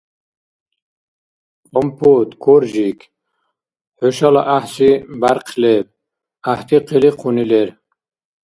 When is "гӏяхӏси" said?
4.47-4.91